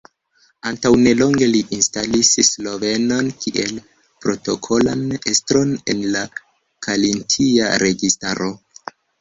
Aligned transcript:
Antaŭ 0.69 0.91
nelonge 1.01 1.49
li 1.49 1.59
instalis 1.77 2.31
slovenon 2.47 3.29
kiel 3.43 3.77
protokolan 4.27 5.05
estron 5.35 5.77
en 5.95 6.03
la 6.17 6.25
karintia 6.89 7.71
registaro. 7.87 8.53